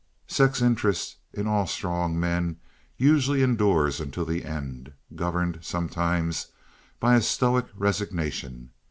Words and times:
Sex 0.25 0.63
interest 0.63 1.17
in 1.31 1.45
all 1.45 1.67
strong 1.67 2.19
men 2.19 2.57
usually 2.97 3.43
endures 3.43 4.01
unto 4.01 4.25
the 4.25 4.43
end, 4.45 4.93
governed 5.15 5.59
sometimes 5.61 6.47
by 6.99 7.13
a 7.13 7.21
stoic 7.21 7.67
resignation. 7.75 8.71